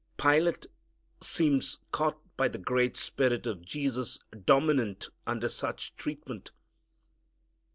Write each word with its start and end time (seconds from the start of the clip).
Pilate 0.17 0.65
seems 1.21 1.77
caught 1.91 2.17
by 2.35 2.47
the 2.47 2.57
great 2.57 2.97
spirit 2.97 3.45
of 3.45 3.61
Jesus 3.63 4.17
dominant 4.47 5.09
under 5.27 5.47
such 5.47 5.95
treatment. 5.95 6.49